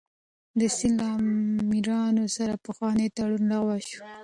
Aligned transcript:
د 0.59 0.61
سند 0.77 0.97
له 1.01 1.05
امیرانو 1.63 2.23
سره 2.37 2.53
پخوانی 2.65 3.07
تړون 3.17 3.43
لغوه 3.51 3.77
شو. 3.87 3.99